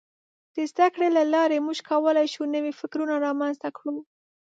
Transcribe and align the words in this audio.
د 0.55 0.55
زدهکړې 0.71 1.07
له 1.17 1.23
لارې 1.33 1.63
موږ 1.65 1.77
کولای 1.89 2.27
شو 2.33 2.43
نوي 2.55 2.73
فکرونه 2.79 3.13
رامنځته 3.25 3.69
کړو. 3.77 3.95